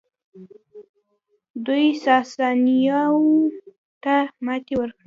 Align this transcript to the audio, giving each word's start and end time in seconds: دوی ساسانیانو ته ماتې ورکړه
دوی 1.65 1.85
ساسانیانو 2.03 3.25
ته 4.03 4.15
ماتې 4.45 4.73
ورکړه 4.77 4.97